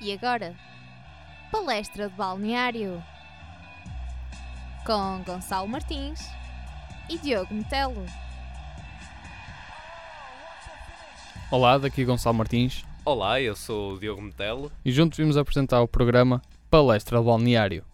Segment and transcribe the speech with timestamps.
[0.00, 0.54] E agora,
[1.50, 3.02] palestra de balneário
[4.86, 6.20] com Gonçalo Martins
[7.10, 8.06] e Diogo Metelo.
[11.50, 14.70] Olá, daqui Gonçalo Martins Olá, eu sou o Diogo Metelo.
[14.84, 17.84] e juntos vimos apresentar o programa Palestra de Balneário.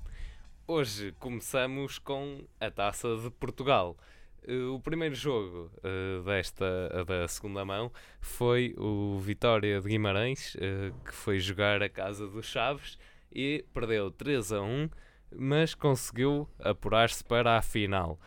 [0.67, 3.97] Hoje começamos com a Taça de Portugal.
[4.47, 7.91] Eh, O primeiro jogo eh, desta da segunda mão
[8.21, 12.99] foi o Vitória de Guimarães, eh, que foi jogar a casa dos Chaves
[13.33, 14.89] e perdeu 3 a 1,
[15.37, 18.19] mas conseguiu apurar-se para a final.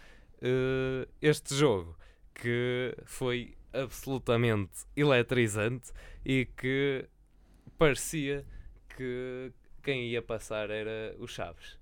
[0.41, 1.95] Eh, Este jogo
[2.34, 5.91] que foi absolutamente eletrizante
[6.25, 7.08] e que
[7.77, 8.45] parecia
[8.95, 9.52] que
[9.84, 11.77] quem ia passar era o Chaves.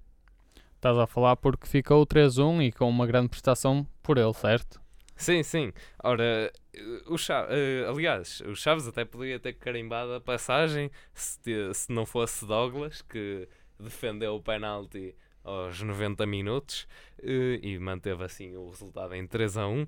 [0.85, 4.79] Estás a falar porque ficou 3-1 e com uma grande prestação por ele, certo?
[5.15, 5.73] Sim, sim.
[6.03, 11.73] Ora, eh, o Cha- eh, aliás, o Chaves até poderia ter carimbado a passagem se,
[11.73, 13.47] se não fosse Douglas, que
[13.79, 16.87] defendeu o penalti aos 90 minutos
[17.23, 19.87] eh, e manteve assim o resultado em 3 a 1.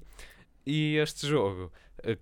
[0.65, 1.71] E este jogo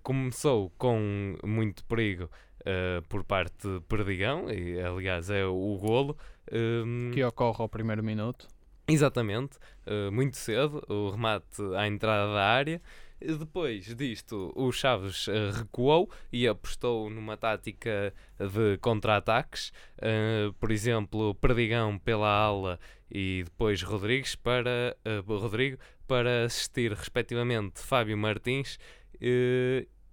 [0.02, 2.30] começou com muito perigo
[2.62, 6.14] eh, por parte de Perdigão, e aliás é o golo.
[6.48, 6.82] eh,
[7.14, 8.46] Que ocorre ao primeiro minuto.
[8.88, 12.80] Exatamente, eh, muito cedo, o remate à entrada da área.
[13.18, 19.72] Depois disto, o Chaves eh, recuou e apostou numa tática de contra-ataques.
[20.00, 22.78] eh, por exemplo, Perdigão pela ala
[23.10, 28.78] e depois Rodrigues para, Rodrigo para assistir, respectivamente, Fábio Martins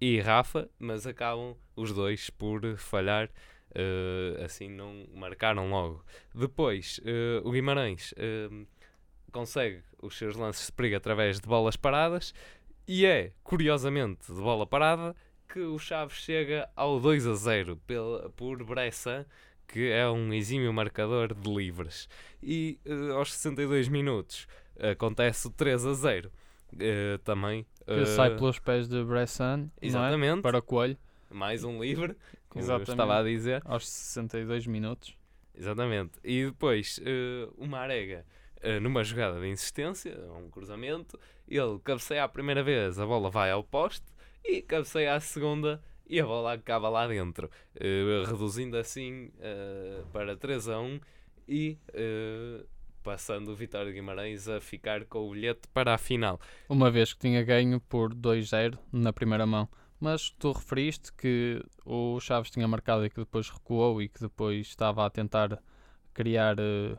[0.00, 3.30] e Rafa, mas acabam os dois por falhar.
[3.74, 6.04] Eh, assim não marcaram logo.
[6.34, 8.48] Depois, eh, o Guimarães eh,
[9.32, 12.32] consegue os seus lances de perigo através de bolas paradas
[12.86, 15.16] e é, curiosamente, de bola parada
[15.48, 19.24] que o Chaves chega ao 2 a 0 pela, por Bressan,
[19.66, 22.08] que é um exímio marcador de livres.
[22.42, 24.46] E eh, aos 62 minutos
[24.78, 26.32] acontece o 3 a 0.
[26.78, 27.66] Eh, também.
[27.86, 29.86] Que sai pelos pés de Bressan é?
[29.86, 30.42] Exatamente.
[30.42, 30.96] para Coelho
[31.30, 32.16] Mais um livre,
[32.54, 32.90] como eu Exatamente.
[32.90, 33.62] estava a dizer.
[33.64, 35.16] aos 62 minutos.
[35.56, 36.12] Exatamente.
[36.22, 38.24] E depois, eh, o Marega,
[38.60, 43.50] eh, numa jogada de insistência, um cruzamento, ele cabeceia a primeira vez, a bola vai
[43.50, 44.06] ao poste,
[44.44, 49.30] e cabeceia a segunda, e a bola acaba lá dentro, eh, reduzindo assim
[50.12, 51.00] para 3 a 1
[51.48, 51.78] e
[53.02, 56.40] passando o Vitória Guimarães a ficar com o bilhete para a final.
[56.68, 59.68] Uma vez que tinha ganho por 2-0 na primeira mão.
[60.04, 64.66] Mas tu referiste que o Chaves tinha marcado e que depois recuou e que depois
[64.66, 65.58] estava a tentar
[66.12, 66.94] criar eh,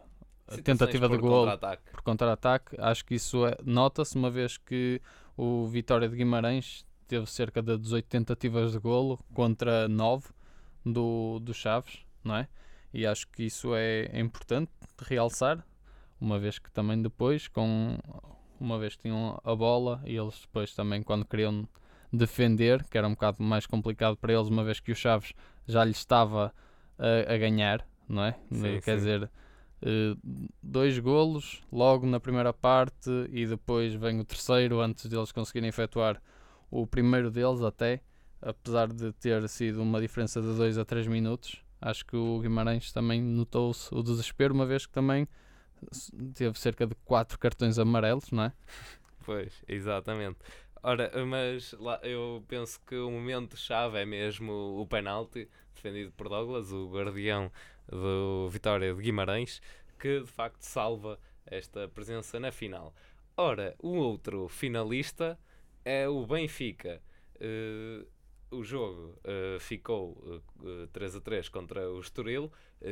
[0.47, 1.45] a tentativa de gol
[1.91, 2.75] por contra-ataque.
[2.79, 4.99] Acho que isso é- nota-se uma vez que
[5.37, 10.29] o Vitória de Guimarães teve cerca de 18 tentativas de golo contra 9
[10.83, 12.47] do, do Chaves, não é?
[12.91, 15.63] E acho que isso é, importante realçar,
[16.19, 17.99] uma vez que também depois, com
[18.59, 21.69] uma vez que tinham a bola e eles depois também quando queriam
[22.11, 25.33] defender, que era um bocado mais complicado para eles, uma vez que o Chaves
[25.67, 26.53] já lhe estava
[26.97, 28.35] a, a ganhar, não é?
[28.51, 28.95] Sim, Quer sim.
[28.97, 29.31] dizer,
[29.81, 30.15] eh,
[30.63, 36.21] dois golos logo na primeira parte e depois vem o terceiro antes deles conseguirem efetuar
[36.71, 38.01] o primeiro deles até,
[38.41, 41.61] apesar de ter sido uma diferença de 2 a 3 minutos.
[41.81, 45.27] Acho que o Guimarães também notou-se o desespero, uma vez que também
[46.33, 48.53] teve cerca de 4 cartões amarelos, não é?
[49.25, 50.37] Pois, exatamente.
[50.87, 56.71] Ora, mas lá, eu penso que o momento-chave é mesmo o penalti defendido por Douglas,
[56.71, 57.51] o guardião
[57.87, 59.63] do Vitória de Guimarães,
[59.97, 62.93] que de facto salva esta presença na final.
[63.35, 65.39] Ora, o outro finalista
[65.83, 67.01] é o Benfica.
[67.39, 68.05] Eh,
[68.51, 72.51] o jogo eh, ficou eh, 3 a 3 contra o Estoril.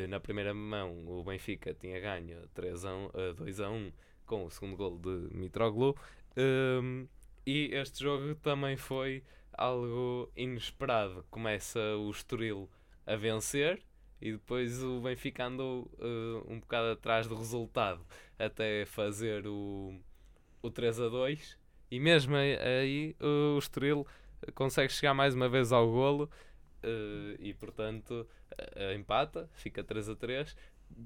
[0.10, 3.92] Na primeira mão, o Benfica tinha ganho 3 a 1, eh, 2 a 1
[4.26, 5.96] com o segundo gol de Mitroglou.
[6.36, 7.08] Um,
[7.46, 9.24] e este jogo também foi
[9.54, 11.26] algo inesperado.
[11.30, 12.70] Começa o Estoril
[13.06, 13.82] a vencer
[14.22, 18.06] e depois o Benfica andou uh, um bocado atrás do resultado
[18.40, 20.00] até fazer o,
[20.62, 21.58] o 3 a 2
[21.92, 24.08] e mesmo aí- aí o Estoril
[24.56, 26.30] consegue chegar mais uma vez ao golo
[26.84, 30.56] uh, e portanto uh, empata, fica 3 a 3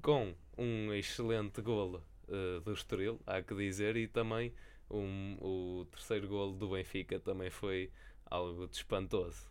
[0.01, 4.53] com um excelente golo uh, do Estoril, há que dizer, e também
[4.89, 7.91] um- o terceiro golo do Benfica também foi
[8.25, 9.49] algo de espantoso.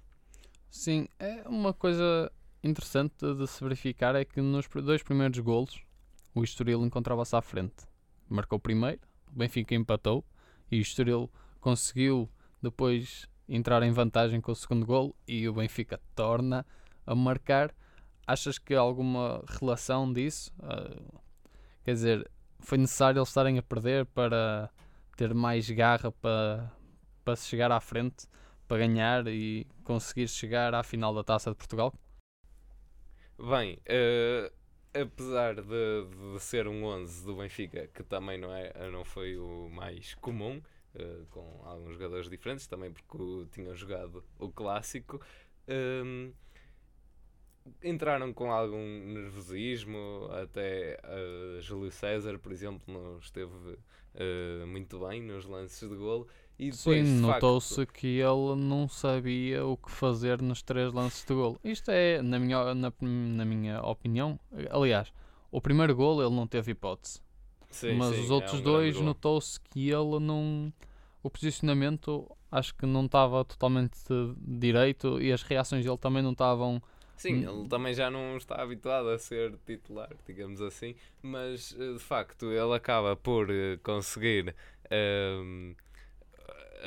[0.70, 2.30] Sim, é uma coisa
[2.62, 5.82] interessante de se verificar é que nos dois primeiros golos
[6.34, 7.86] o Estoril encontrava-se à frente.
[8.28, 9.00] Marcou o primeiro,
[9.32, 10.24] o Benfica empatou
[10.70, 11.30] e o Estoril
[11.60, 12.28] conseguiu
[12.60, 16.66] depois entrar em vantagem com o segundo golo e o Benfica torna
[17.06, 17.72] a marcar
[18.26, 20.52] achas que há alguma relação disso?
[20.58, 21.20] Uh,
[21.84, 24.68] quer dizer, foi necessário eles estarem a perder para
[25.16, 26.70] ter mais garra para,
[27.24, 28.26] para se chegar à frente,
[28.68, 31.92] para ganhar e conseguir chegar à final da Taça de Portugal?
[33.38, 34.52] Bem, uh,
[34.94, 39.68] apesar de, de, ser um 11 do Benfica, que também não, é, não foi o
[39.70, 40.62] mais comum,
[40.94, 45.20] uh, com alguns jogadores diferentes, também porque tinham jogado o clássico,
[45.68, 46.32] um,
[47.82, 55.22] entraram com algum nervosismo, até uh, Júlio César, por exemplo, não esteve uh, muito bem
[55.22, 56.26] nos lances de golo.
[56.58, 61.34] E depois, Sim, notou-se que ele não sabia o que fazer nos três lances de
[61.34, 61.60] golo.
[61.62, 64.40] Isto é, na minha, na, na minha opinião,
[64.70, 65.12] aliás,
[65.50, 67.20] o primeiro golo ele não teve hipótese.
[67.70, 70.72] Sim, mas sim, os outros é um dois notou-se que ele não.
[71.22, 73.98] O posicionamento acho que não estava totalmente
[74.38, 76.82] direito e as reações dele também não estavam.
[77.16, 81.98] Sim, ele também já não está habituado a ser titular, digamos assim, mas eh, de
[81.98, 84.54] facto ele acaba por eh, conseguir
[84.84, 85.74] uh,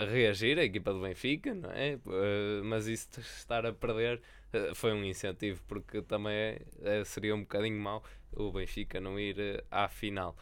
[0.05, 1.95] reagir, a equipa do Benfica, não é?
[2.05, 4.21] Uh, mas isso de estar a perder
[4.53, 9.19] uh, foi um incentivo, porque também é, é, seria um bocadinho mau o Benfica não
[9.19, 10.35] ir à final.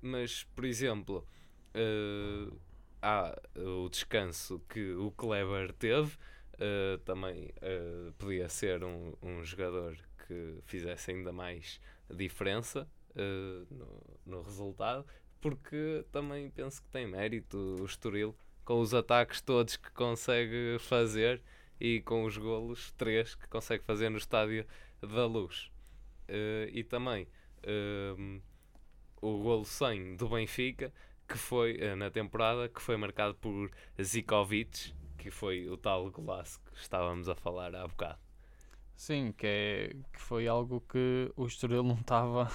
[0.00, 1.26] mas, por exemplo,
[3.02, 6.16] há o descanso que o Kleber teve
[6.54, 9.96] uh, também uh, podia ser um, um jogador
[10.26, 11.80] que fizesse ainda mais
[12.10, 15.06] diferença uh, no, no, resultado,
[15.40, 18.34] porque também penso que tem mérito o Estoril
[18.64, 21.42] com os ataques todos que consegue fazer
[21.78, 24.66] e com os golos, três que consegue fazer no Estádio
[25.02, 25.70] da Luz.
[26.72, 27.28] e também
[29.20, 30.90] o golo 100 do Benfica,
[31.28, 33.70] que foi na temporada, que foi marcado por
[34.00, 38.18] Zikovic, que foi o tal golaço que estávamos a falar há bocado.
[38.94, 42.52] Sim, que, é, que foi algo que o Estoril não estava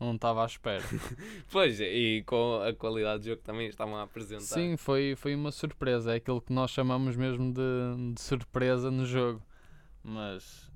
[0.00, 0.84] não estava à espera.
[1.50, 4.44] pois, e com a qualidade de jogo que também estavam a apresentar.
[4.44, 6.12] Sim, foi, foi uma surpresa.
[6.12, 9.42] É aquilo que nós chamamos mesmo de, de surpresa no jogo.
[10.00, 10.70] Mas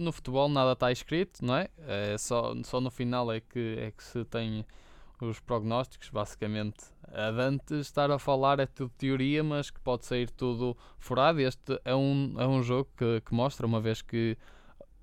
[0.00, 1.68] no futebol nada está escrito, não é?
[1.86, 4.66] é só, só no final é que, é que se tem
[5.24, 6.84] os prognósticos, basicamente.
[7.12, 11.40] A Dante estar a falar é tudo teoria, mas que pode sair tudo furado.
[11.40, 14.36] Este é um, é um jogo que, que mostra, uma vez que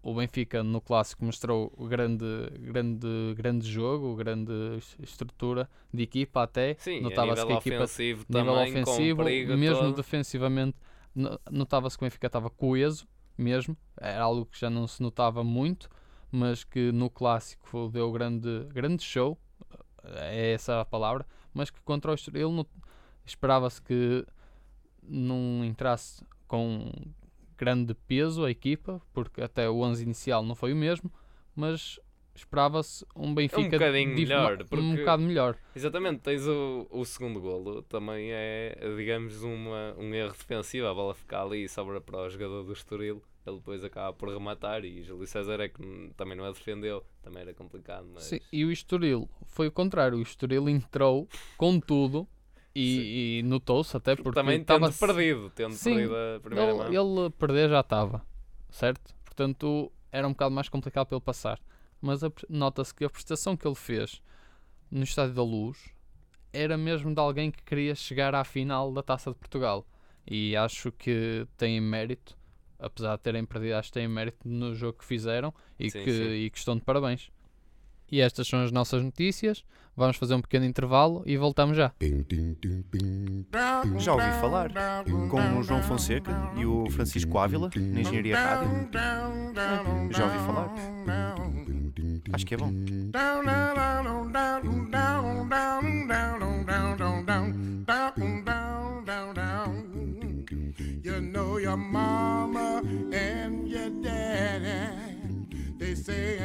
[0.05, 2.25] o Benfica no clássico mostrou grande,
[2.59, 4.53] grande, grande jogo, grande
[4.99, 6.75] estrutura de equipa até.
[6.77, 9.95] Sim, notava-se que a equipa ofensivo nível também, ofensivo, mesmo todo.
[9.95, 10.77] defensivamente,
[11.49, 15.89] notava-se que o Benfica estava coeso mesmo, era algo que já não se notava muito,
[16.31, 19.39] mas que no clássico deu grande, grande show
[20.13, 22.65] é essa a palavra, mas que contra o Estoril
[23.25, 24.25] esperava-se que
[25.01, 26.91] não entrasse com
[27.57, 31.11] grande peso a equipa, porque até o 11 inicial não foi o mesmo,
[31.55, 31.99] mas
[32.35, 35.57] esperava-se um Benfica um bocadinho melhor, porque, um bocado melhor.
[35.75, 41.13] Exatamente, tens o, o segundo golo, também é, digamos, uma, um erro defensivo, a bola
[41.15, 45.03] fica ali e sobra para o jogador do Estoril ele depois acaba por rematar e
[45.03, 48.07] Júlio César é que também não a defendeu, também era complicado.
[48.13, 48.23] Mas...
[48.23, 51.27] Sim, e o Estoril foi o contrário, o Estoril entrou
[51.57, 52.27] com tudo
[52.73, 57.21] e, e notou-se até porque também estava perdido, tendo Sim, perdido a primeira ele, mão.
[57.23, 58.25] Ele perder já estava,
[58.69, 59.15] certo?
[59.23, 61.59] Portanto, era um bocado mais complicado para ele passar.
[62.01, 64.21] Mas nota-se que a prestação que ele fez
[64.91, 65.89] no Estádio da Luz
[66.51, 69.87] era mesmo de alguém que queria chegar à final da Taça de Portugal.
[70.25, 72.37] E acho que tem mérito
[72.79, 76.11] apesar de terem perdido, acho que têm mérito no jogo que fizeram e, sim, que,
[76.11, 76.29] sim.
[76.29, 77.31] e que estão de parabéns.
[78.11, 79.65] E estas são as nossas notícias.
[79.97, 81.91] Vamos fazer um pequeno intervalo e voltamos já.
[83.97, 84.71] Já ouvi falar
[85.29, 88.89] com o João Fonseca e o Francisco Ávila na Engenharia Rádio.
[90.11, 90.73] Já ouvi falar.
[92.33, 92.73] Acho que é bom.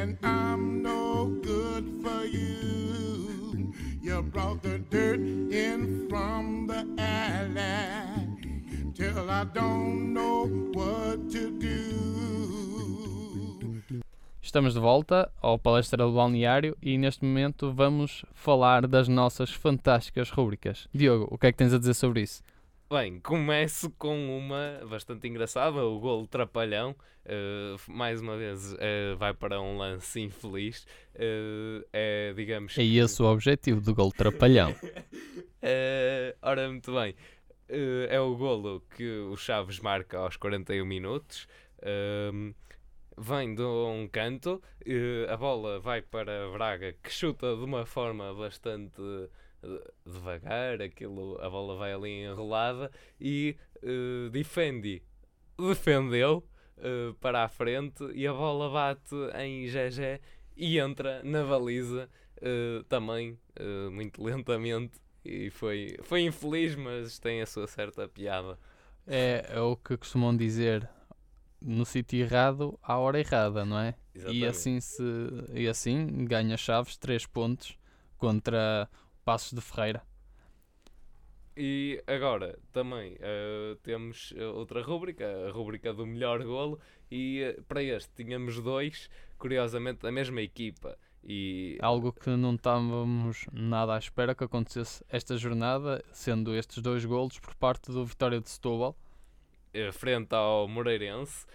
[0.01, 3.71] Saying I'm no good for you.
[4.01, 11.91] You brought the dirt in from the alley till I don't know what to do.
[14.41, 20.31] Estamos de volta ao Palestra do Balneário e neste momento vamos falar das nossas fantásticas
[20.31, 20.87] rúbricas.
[20.91, 22.41] Diogo, o que é que tens a dizer sobre isso?
[22.91, 26.93] Bem, começo com uma bastante engraçada, o gol trapalhão.
[27.25, 30.85] Uh, mais uma vez uh, vai para um lance infeliz.
[31.15, 32.77] Uh, é, digamos.
[32.77, 33.23] É esse que...
[33.23, 34.75] o objetivo do gol trapalhão.
[36.41, 37.15] ora, muito bem.
[38.09, 41.47] é o golo que o Chaves marca aos 41 minutos.
[43.17, 44.61] vem de um canto,
[45.29, 49.01] a bola vai para Braga, que chuta de uma forma bastante
[50.05, 55.01] devagar, aquilo, a bola vai ali enrolada e eh, defende,
[55.57, 60.19] defendeu eh, para a frente e a bola bate em GG
[60.55, 62.09] e entra na baliza
[62.41, 63.37] eh, também
[63.91, 68.57] muito lentamente e foi, foi infeliz, mas tem a sua certa piada.
[69.05, 70.89] É, é o que costumam dizer
[71.61, 73.93] no sítio errado à hora errada, não é?
[74.15, 74.45] E Exatamente.
[74.47, 75.03] assim, se,
[75.53, 77.77] e assim ganha Chaves 3 pontos
[78.17, 78.89] contra
[79.23, 80.03] Passos de Ferreira.
[81.55, 87.61] E agora também eh, temos eh, outra rúbrica, a rúbrica do melhor golo, e eh,
[87.67, 90.97] para este tínhamos dois, curiosamente, da mesma equipa.
[91.23, 97.03] E Algo que não estávamos nada à espera que acontecesse esta jornada, sendo estes dois
[97.03, 98.95] golos por parte do Vitória de Setúbal.
[99.93, 101.45] frente ao Moreirense,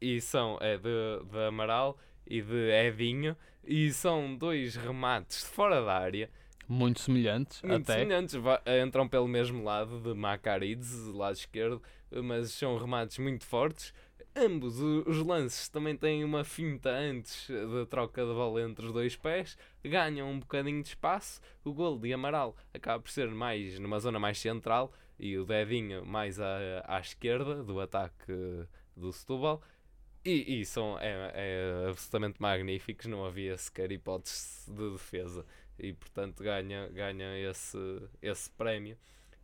[0.00, 5.84] e são é de, de Amaral e de Edinho, e são dois remates de fora
[5.84, 6.30] da área,
[6.72, 7.98] Muito semelhantes, muito até.
[8.00, 13.44] semelhantes, va- entram pelo mesmo lado de Macarides, lado esquerdo, eh, mas são remates muito
[13.44, 13.92] fortes.
[14.36, 19.16] Ambos os lances também têm uma finta antes da troca de bola entre os dois
[19.16, 21.40] pés, ganham um bocadinho de espaço.
[21.64, 26.06] O gol de Amaral acaba por ser mais numa zona mais central e o Dedinho
[26.06, 28.32] mais à, à esquerda do ataque
[28.96, 29.60] do Setúbal.
[30.24, 35.44] E, e são é, é absolutamente magníficos, não havia sequer hipótese de defesa
[35.80, 37.78] e portanto ganha, ganha esse,
[38.22, 38.96] esse prémio.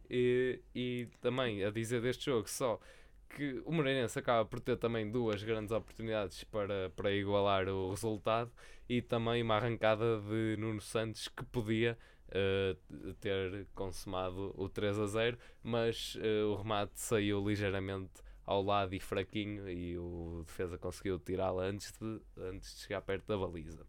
[0.09, 2.81] E, e também a dizer deste jogo só
[3.29, 8.51] que o Moreirense acaba por ter também duas grandes oportunidades para, para igualar o resultado
[8.89, 11.99] e também uma arrancada de Nuno Santos que podia
[12.31, 12.77] eh,
[13.21, 19.01] ter consumado o 3 a 0, mas eh, o remate saiu ligeiramente ao lado e
[19.01, 23.87] fraquinho e o defesa conseguiu tirá-la antes de, antes de chegar perto da baliza.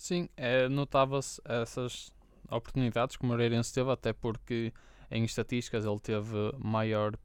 [0.00, 2.10] Sim, é, notava-se essas
[2.50, 4.72] oportunidades que o Moreirense teve, até porque
[5.10, 7.18] em estatísticas ele teve maior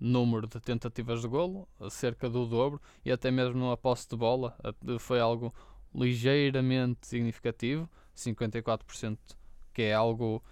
[0.00, 4.58] número de tentativas de golo, cerca do dobro, e até mesmo numa posse de bola
[4.98, 5.54] foi algo
[5.94, 9.38] ligeiramente significativo, 54%,
[9.72, 10.42] que é algo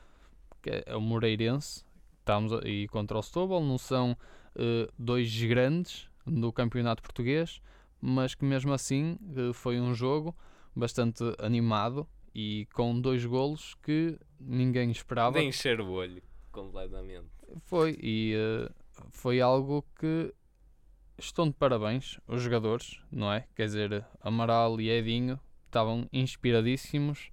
[0.63, 1.85] que é o Moreirense,
[2.21, 4.17] estamos a- e contra o Setúbal, não são
[4.55, 7.61] eh, dois grandes do campeonato português,
[8.01, 10.37] mas que mesmo assim eh, foi um jogo
[10.75, 15.39] bastante animado e com dois golos que ninguém esperava.
[15.39, 16.23] De encher o olho
[16.53, 17.29] completamente.
[17.65, 18.71] Foi e eh,
[19.11, 20.33] foi algo que
[21.19, 23.47] estão de parabéns os jogadores, não é?
[23.55, 27.31] Quer dizer, Amaral e Edinho estavam inspiradíssimos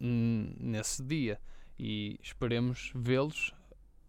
[0.00, 1.40] nesse dia
[1.78, 3.52] e esperemos vê-los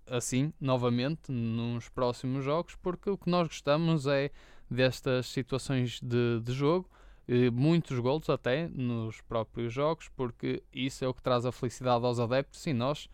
[0.08, 4.32] assim novamente nos próximos jogos, porque o que nós gostamos é
[4.70, 6.90] destas situações de, de jogo,
[7.54, 12.20] muitos golos até nos próprios jogos, porque isso é o que traz a felicidade aos
[12.20, 13.10] adeptos e nós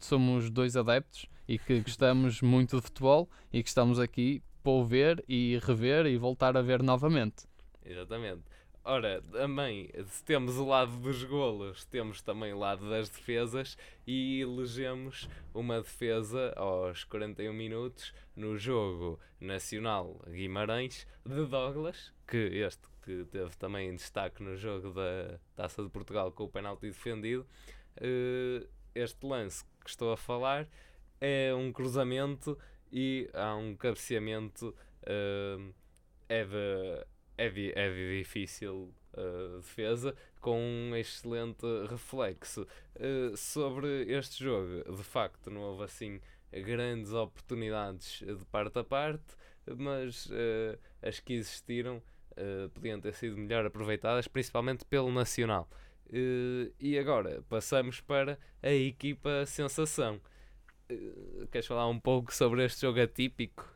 [0.00, 4.84] somos dois adeptos e que gostamos muito de futebol e que estamos aqui para o
[4.84, 7.44] ver e rever e voltar a ver novamente.
[7.84, 8.42] Exatamente.
[8.86, 14.42] Ora, também, se temos o lado dos golos, temos também o lado das defesas e
[14.42, 23.24] elegemos uma defesa aos 41 minutos no jogo nacional Guimarães de Douglas, que este que
[23.30, 27.46] teve também destaque no jogo da Taça de Portugal com o penalti defendido.
[27.96, 30.68] Eh, Este lance que estou a falar
[31.20, 32.56] é um cruzamento
[32.92, 35.58] e há um cabeceamento eh,
[36.28, 42.66] é de é, é difícil uh, defesa com um excelente reflexo.
[42.96, 46.20] Uh, sobre este jogo, de facto, não houve assim
[46.52, 49.36] grandes oportunidades de parte a parte,
[49.76, 52.02] mas uh, as que existiram
[52.74, 55.68] podiam ter sido melhor aproveitadas, principalmente pelo Nacional.
[56.80, 60.20] E agora passamos para a equipa Sensação.
[61.52, 63.73] Queres falar um pouco sobre este jogo atípico?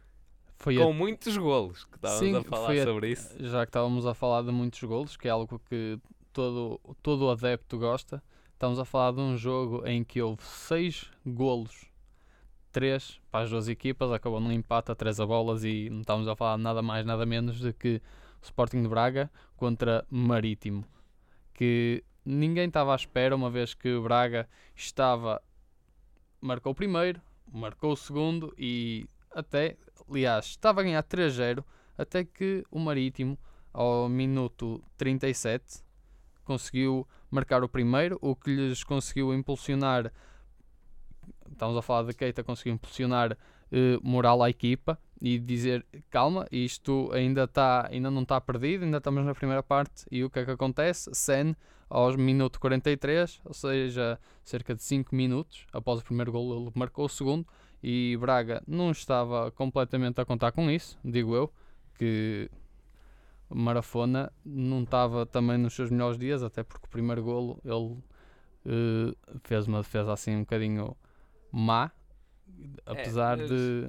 [0.58, 3.36] Foi a- Com muitos golos, que estávamos Sim, a falar a- sobre isso.
[3.38, 5.98] já que estávamos a falar de muitos golos, que é algo que
[6.32, 8.22] todo, todo adepto gosta,
[8.52, 11.86] estamos a falar de um jogo em que houve seis golos,
[12.72, 16.26] três para as duas equipas, acabou num empate a três a bolas e não estamos
[16.26, 18.02] a falar nada mais, nada menos do que
[18.42, 20.84] o Sporting de Braga contra Marítimo,
[21.54, 25.40] que ninguém estava à espera, uma vez que o Braga estava,
[26.40, 27.20] marcou o primeiro,
[27.52, 29.76] marcou o segundo e até,
[30.10, 31.64] aliás, estava a ganhar 3-0,
[31.96, 33.38] até que o Marítimo,
[33.72, 35.82] ao minuto 37,
[36.44, 40.12] conseguiu marcar o primeiro, o que lhes conseguiu impulsionar.
[41.50, 43.36] Estamos a falar de Keita, conseguiu impulsionar
[43.70, 48.98] eh, moral à equipa e dizer calma, isto ainda, tá, ainda não está perdido, ainda
[48.98, 50.04] estamos na primeira parte.
[50.10, 51.10] E o que é que acontece?
[51.12, 51.54] Sen,
[51.90, 57.06] aos minuto 43, ou seja, cerca de 5 minutos após o primeiro gol, ele marcou
[57.06, 57.46] o segundo.
[57.82, 61.52] E Braga não estava completamente a contar com isso, digo eu,
[61.96, 62.50] que
[63.48, 67.96] Marafona não estava também nos seus melhores dias, até porque o primeiro golo ele
[68.66, 70.96] eh, fez uma defesa assim um bocadinho
[71.50, 71.90] má,
[72.84, 73.88] apesar mas- de.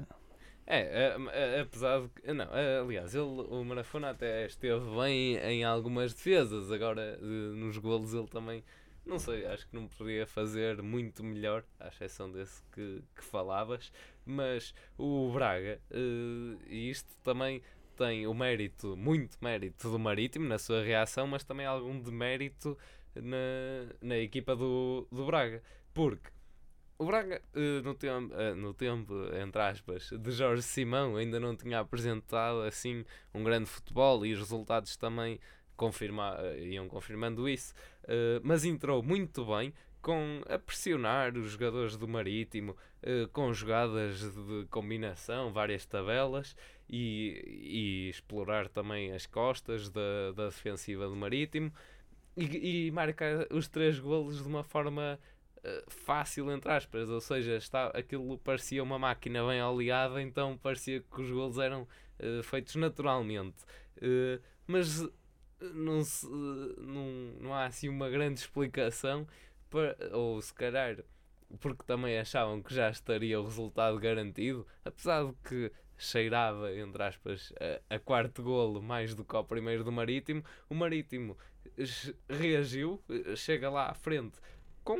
[0.65, 1.17] É, é,
[1.57, 2.33] é, apesar de.
[2.33, 6.71] Não, é, aliás, ele, o Marafona até esteve bem em algumas defesas.
[6.71, 8.63] Agora, eh, nos golos, ele também.
[9.09, 13.91] Não sei, acho que não poderia fazer muito melhor, à exceção desse que, que falavas.
[14.23, 17.59] Mas o Braga, eh, e isto também
[17.97, 22.77] tem o mérito, muito mérito do Marítimo na sua reação, mas também algum demérito
[23.15, 25.63] na, na equipa do, do Braga.
[25.91, 26.29] Porque
[26.99, 31.55] o Braga, eh, no, tempo, eh, no tempo, entre aspas, de Jorge Simão, ainda não
[31.55, 35.39] tinha apresentado assim um grande futebol e os resultados também
[35.75, 37.73] confirma, iam confirmando isso.
[38.09, 44.19] Eh, mas entrou muito bem com a pressionar os jogadores do Marítimo, eh, com jogadas
[44.19, 46.55] de combinação, várias tabelas
[46.89, 51.71] e, e explorar também as costas da, da defensiva do Marítimo
[52.35, 55.19] e, e marca os três golos de uma forma
[55.63, 61.01] eh, fácil, entre aspas, ou seja, está, aquilo parecia uma máquina bem oleada, então parecia
[61.01, 61.87] que os golos eram
[62.17, 63.63] eh, feitos naturalmente.
[64.01, 65.07] Eh, mas
[65.61, 67.05] não, se- não,
[67.39, 69.27] não há assim uma grande explicação,
[69.69, 70.97] para, ou se calhar
[71.59, 77.51] porque também achavam que já estaria o resultado garantido, apesar de que cheirava, entre aspas,
[77.89, 81.35] a, a quarto golo mais do que ao primeiro do Marítimo, o Marítimo
[82.29, 83.01] reagiu,
[83.35, 84.39] chega lá à frente
[84.83, 84.97] com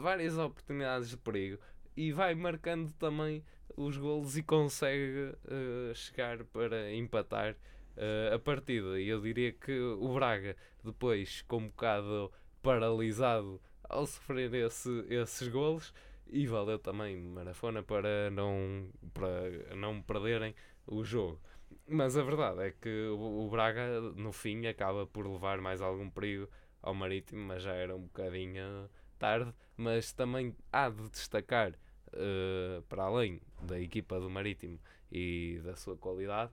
[0.00, 1.58] várias oportunidades de perigo
[1.96, 3.44] e vai marcando também
[3.76, 7.56] os golos e consegue eh, chegar para empatar
[7.96, 9.00] eh, a partida.
[9.00, 12.30] E eu diria que o Braga, depois com um bocado
[12.62, 15.92] paralisado ao sofrer esse- esses golos,
[16.26, 20.54] e valeu também Marafona para não, para não perderem
[20.86, 21.40] o jogo.
[21.86, 26.48] Mas a verdade é que o, Braga, no fim, acaba por levar mais algum perigo
[26.82, 29.52] ao Marítimo, mas já era um bocadinho tarde.
[29.76, 31.72] Mas também há de destacar,
[32.12, 34.78] eh, para além da equipa do Marítimo
[35.10, 36.52] e da sua qualidade,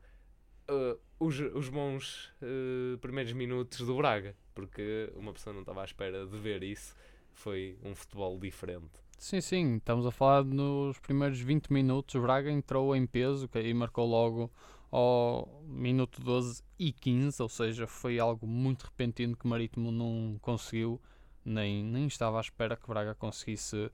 [0.67, 5.85] eh, os, os bons eh, primeiros minutos do Braga, porque uma pessoa não estava à
[5.85, 6.95] espera de ver isso.
[7.33, 8.99] Foi um futebol diferente.
[9.17, 12.15] Sim, sim, estamos a falar nos primeiros 20 minutos.
[12.15, 14.51] O Braga entrou em peso e marcou logo
[14.91, 20.37] ao minuto 12 e 15, ou seja, foi algo muito repentino que o Marítimo não
[20.41, 21.01] conseguiu,
[21.43, 23.91] nem, nem estava à espera que o Braga conseguisse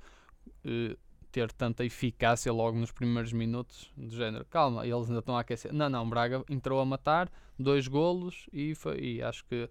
[0.65, 0.97] eh,
[1.33, 3.91] ter tanta eficácia logo nos primeiros minutos.
[3.97, 5.73] Do género, calma, eles ainda estão a aquecer.
[5.73, 9.67] Não, não, Braga entrou a matar, dois golos e, foi, e acho que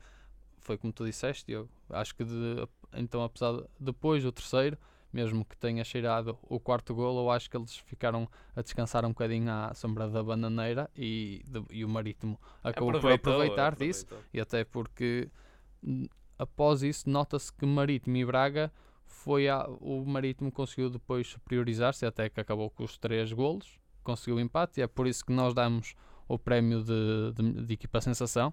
[0.59, 1.71] foi como tu disseste, Diogo.
[1.89, 4.77] Acho que de- então, apesar de, depois do terceiro,
[5.13, 9.11] mesmo que tenha cheirado o quarto golo, eu acho que eles ficaram a descansar um
[9.11, 14.31] bocadinho à sombra da bananeira e, de- e o Marítimo acabou por aproveitar disso aproveitou.
[14.35, 15.29] e até porque
[16.39, 18.73] após isso nota-se que Marítimo e Braga
[19.25, 24.37] foi a, o Marítimo conseguiu depois superiorizar-se até que acabou com os três golos, conseguiu
[24.37, 25.95] o empate e é por isso que nós damos
[26.27, 28.53] o prémio de, de, de equipa sensação.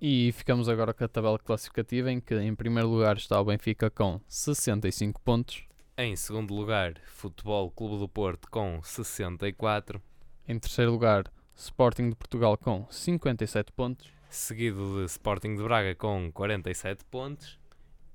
[0.00, 3.90] E ficamos agora com a tabela classificativa em que em primeiro lugar está o Benfica
[3.90, 10.00] com 65 pontos, Em segundo lugar, Futebol Clube do Porto com 64,
[10.46, 11.24] em terceiro lugar
[11.56, 14.08] Sporting de Portugal com 57 pontos.
[14.30, 17.58] Seguido de Sporting de Braga com 47 pontos.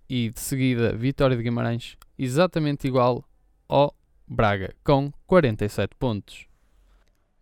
[0.10, 3.24] E de seguida Vitória de Guimarães exatamente igual
[3.68, 3.96] ao
[4.28, 6.48] Braga com 47 pontos.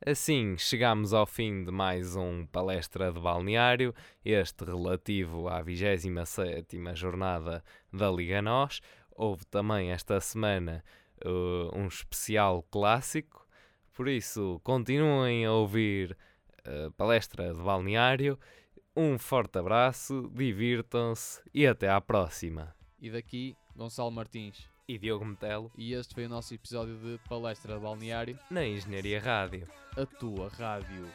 [0.03, 3.93] Assim, chegamos ao fim de mais um palestra de balneário,
[4.25, 8.81] este relativo à 27ª jornada da Liga NOS.
[9.15, 10.83] Houve também esta semana
[11.23, 13.45] uh, um especial clássico,
[13.93, 16.17] por isso continuem a ouvir
[16.65, 18.39] a palestra de balneário.
[18.95, 22.75] Um forte abraço, divirtam-se e até à próxima.
[22.99, 24.69] E daqui Gonçalo Martins.
[24.87, 29.21] E Diogo Metelo, E este foi o nosso episódio de Palestra de Balneário, na Engenharia
[29.21, 29.65] Rádio.
[29.95, 31.05] a tua rádio.